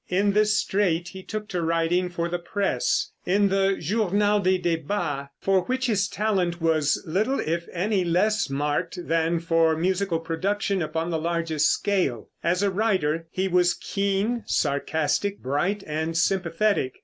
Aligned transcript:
In 0.09 0.31
this 0.33 0.57
strait 0.57 1.09
he 1.09 1.21
took 1.21 1.47
to 1.49 1.61
writing 1.61 2.09
for 2.09 2.27
the 2.27 2.39
press, 2.39 3.11
in 3.23 3.49
the 3.49 3.75
Journal 3.79 4.39
des 4.39 4.57
Débats, 4.57 5.29
for 5.39 5.61
which 5.65 5.85
his 5.85 6.07
talent 6.07 6.59
was 6.59 6.99
little, 7.05 7.39
if 7.39 7.67
any, 7.71 8.03
less 8.03 8.49
marked 8.49 9.07
than 9.07 9.39
for 9.39 9.75
musical 9.77 10.19
production 10.19 10.81
upon 10.81 11.11
the 11.11 11.19
largest 11.21 11.69
scale. 11.69 12.29
As 12.43 12.63
a 12.63 12.71
writer, 12.71 13.27
he 13.29 13.47
was 13.47 13.75
keen, 13.75 14.41
sarcastic, 14.47 15.37
bright 15.39 15.83
and 15.85 16.17
sympathetic. 16.17 16.95